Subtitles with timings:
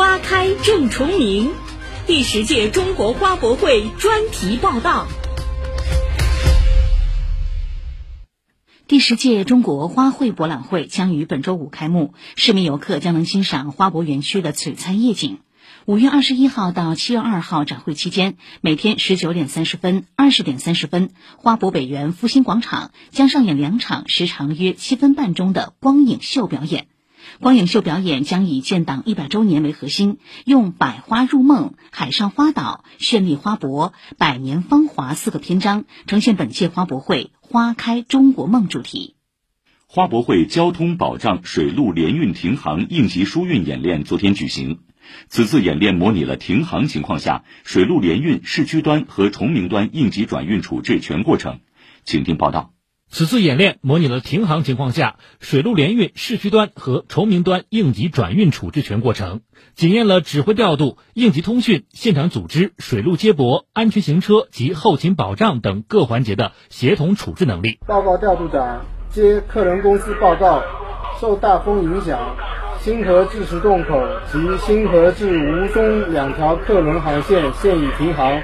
[0.00, 1.50] 花开正重明，
[2.06, 5.06] 第十届中国花博会专题报道。
[8.88, 15.40] 第十届中国花卉博览会将于本周五开幕，市民游客将能欣赏花博园区的璀璨夜景。
[15.84, 26.86] 五月二十一号到七月二号展会期间，每天十九点三十分、二十点三十分，花博北园复兴广场将上演两场时长约七分半钟的光影秀表演。
[27.38, 39.14] 光影秀表演将以建党一百周年为核心，用“百花入梦”“海上花岛”“绚丽花博”“百年芳华”四个篇章，呈现本届花博会“花开中国梦”主题。
[39.86, 44.80] 花博会交通保障水陆联运停航应急疏运演练昨天举行。
[45.28, 51.60] 此次演练模拟了停航情况下水陆联运市区端和崇明端应急转运处置全过程。
[52.04, 52.72] 请听报道。
[53.12, 59.40] 此次演练模拟了停航情况下水陆联运市区端和崇明端应急转运处置全过程，
[59.74, 67.80] 检验了指挥调度、应急通讯、现场组织、水陆接驳、安全行车及后勤保障等各环节的协同处置能力。
[67.86, 70.62] 报告调度长，接客人公司报告，
[71.20, 72.36] 受大风影响。
[72.78, 78.40] 新河至石洞口及新河至吴淞两条客轮航线现已停航，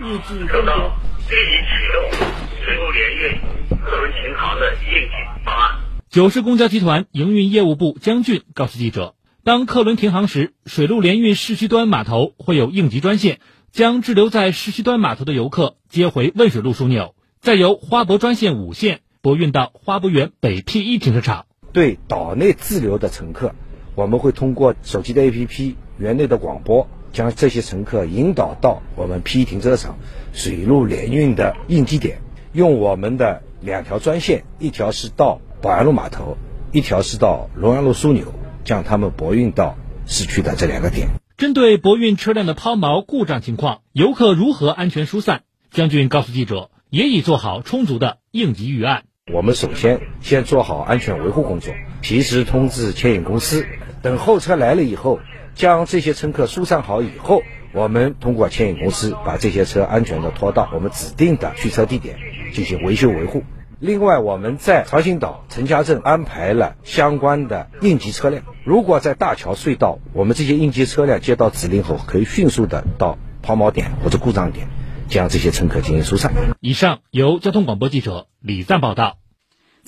[0.00, 0.90] 预计收到，
[1.28, 2.28] 立即启动
[2.64, 3.40] 水陆联运
[3.78, 5.99] 客轮停航的应急方案。
[6.10, 13.38] 九市公交集团营运业务部江俊告诉记者，当客轮停航时，水陆联运市区端码头会有应急专线，
[13.70, 21.46] 将滞留在市区端码头的游客接回汶水路枢纽，再由花博专线五线驳运到花博园北 P 一停车场。
[21.72, 23.54] 对岛内滞留的乘客，
[23.94, 29.96] 我们会通过手机的 APP、园内的广播，将这些乘客引导到我们 P 停车场
[30.32, 32.20] 水陆联运的应急点，
[32.52, 36.38] 用我们的两条专线，一条是到宝安路码头，
[36.72, 38.32] 一条是到龙阳路枢纽，
[38.64, 41.08] 将他们驳运到市区的这两个点。
[41.36, 45.42] 针对驳运车辆的抛锚故障情况，游客如何安全疏散？
[45.70, 49.02] 将军告诉记者，也已做好充足的应急预案。
[49.30, 53.66] 我们首先先做好安全维护工作，及时通知牵引公司。
[54.00, 55.20] 等候车来了以后，
[55.54, 57.42] 将这些乘客疏散好以后，
[57.74, 62.16] 我们通过牵引公司把这些车安全的拖到我们指定的去车地点
[62.54, 63.42] 进行维修维护。
[63.82, 68.44] 另外，我们在长兴岛、陈家镇安排了相关的应急车辆。
[68.62, 74.68] 如果在大桥隧道，我们这些应急车辆接到指令后，可以迅速的到抛锚点或者故障点，
[75.08, 76.30] 将这些乘客进行疏散。
[76.60, 79.16] 以上由交通广播记者李赞报道。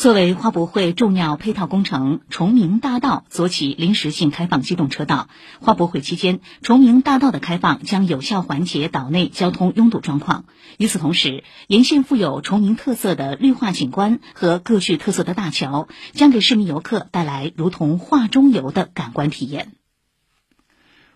[0.00, 5.28] 作为花博会重要配套工程，崇明大道昨起临时性开放机动车道。
[5.60, 10.46] 花博会期间，崇明大道的开放将有效缓解岛内交通拥堵状况。
[10.78, 19.72] 与此同时，沿线富有崇明特色的绿化景观和各具特色的大桥，将给市民游客带来如同画中游的感官体验。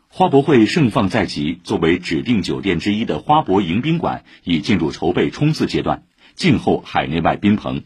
[0.09, 6.03] 花博会盛放在即，作为指定酒店之一的花博迎宾馆已进入筹备冲刺阶段，
[6.35, 7.85] 静候海内外宾朋。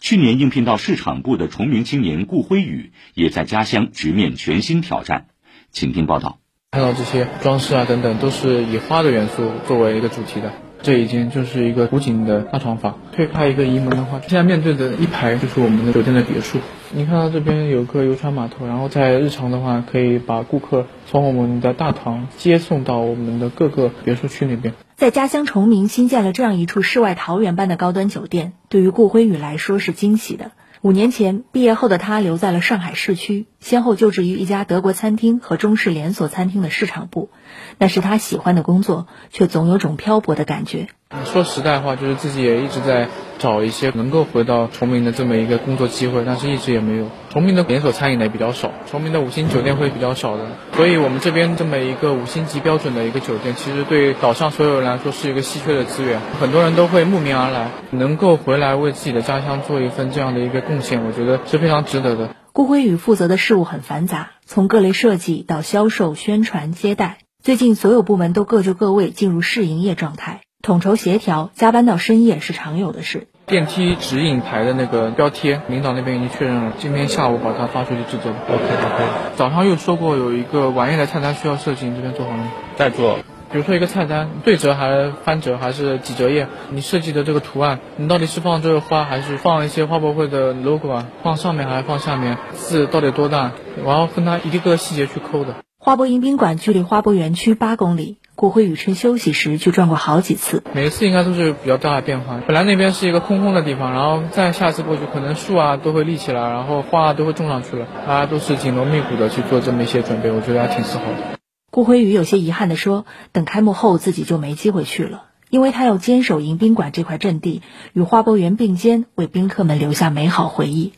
[0.00, 5.26] 去年应聘到市场部的崇明青年顾辉宇，也在家乡直面全新挑战。
[5.70, 6.38] 请听报道。
[6.70, 10.52] 看到这些装饰啊等等，都是以花的元素作为一个主题的。
[10.80, 13.00] 这已经就是一个古井的大床房。
[13.12, 16.60] 推开一个移门的话，现在面对的一排就是我们的酒店的别墅。
[16.92, 24.72] 你看到这边有个游船码头，然后在日常的话，可以把顾客从我们的大堂接送到我们的各个别墅区那边。
[24.98, 30.50] 在家乡崇明新建了这样一处世外桃源般的高端酒店，对于顾辉宇来说是惊喜的。
[30.80, 37.30] 五年前毕业后的他留在了上海市区，先后就职于一家德国餐厅和中式连锁餐厅的市场部，
[37.78, 40.88] 那是他喜欢的工作，却总有种漂泊的感觉。
[41.24, 43.08] 说实在话，就是自己也一直在
[43.38, 47.06] 找一些能够回到崇明的这么一个工作机会，但是一直也没有。
[47.30, 62.34] 崇明的连锁餐饮呢也比较少，崇明的五星酒店会比较少的，所以我们这边这么一个五星级标准的一个酒店，其实对岛上所有人来说是一个稀缺的资源，很多人都会慕名而来，能够回来为自己的家乡做一份这样的一个贡献，我觉得是非常值得的。
[62.52, 73.28] 顾辉宇负责的事务很繁杂，从各类设计到销售、宣传、接待，最近所有部门都各就各位，进入试营业状态，统筹协调，加班到深夜是常有的事。
[73.46, 78.32] 电梯指引牌的那个标贴，领导那边已经确认了，今天下午把它发出去制作。
[78.32, 79.04] OK OK。
[79.36, 82.50] 早上又说过有一个晚宴的菜单需要设计，你这边做好了吗？
[82.76, 83.18] 在做。
[83.50, 86.48] 比如说一个菜单，对折还是翻折还是几折页？
[86.70, 91.06] 你设计的这个图案，你到底是放这个花，还是放一些花博会的 logo 啊？
[91.22, 92.36] 放上面还是放下面？
[92.52, 93.52] 字到底多大？
[93.84, 95.54] 我要跟他一个个细节去抠的。
[95.88, 100.62] 花博迎宾馆距离花博园区八公里，顾辉宇趁休息时去转过好几次。
[100.74, 102.42] 每一次应该都是比较大的变化。
[102.46, 111.38] 本来那边是一个空空的地方，然后再下次过去，可能树啊都会立起来，然后花啊都会种上去了，大家都是紧锣密鼓的去做这么一些准备，我觉得还挺自豪的。
[111.70, 117.62] 顾辉宇有些遗憾地说：“等开幕后，自己就没机会去了，因为他要坚守迎宾馆这块阵地，
[117.94, 120.92] 与花博园并肩，为宾客们留下美好回忆。”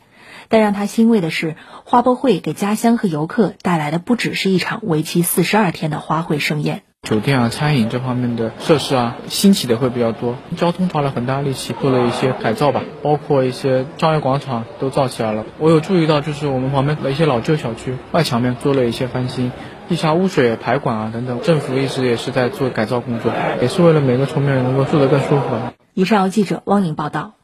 [0.50, 1.54] 但让他欣慰的是，
[1.84, 6.82] 花博会给家乡和游客带来的不只是一场为期四十二天的花卉盛宴。
[7.08, 10.36] 酒店啊、餐饮这方面的设施啊，兴起的会比较多。
[10.56, 15.46] 交通花了很大力气做了一些改造吧，包括一些商业广场都造起来了。
[15.58, 19.52] 我有注意到，就是我们旁边的一些老旧小区外墙面做了一些翻新，
[19.88, 23.32] 地下污水排管啊等等，政府一直也是在做改造工作，
[23.62, 25.46] 也是为了每个崇明人能够住得更舒服。
[25.94, 27.39] 以上由记者汪宁报道。